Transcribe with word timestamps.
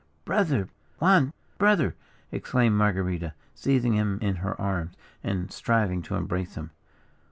"Brother! 0.25 0.67
Juan! 0.97 1.31
brother!" 1.59 1.93
exclaimed 2.31 2.75
Marguerita, 2.75 3.33
seizing 3.53 3.93
him 3.93 4.17
in 4.19 4.37
her 4.37 4.59
arms, 4.59 4.95
and 5.23 5.51
striving 5.53 6.01
to 6.01 6.15
embrace 6.15 6.55
him. 6.55 6.71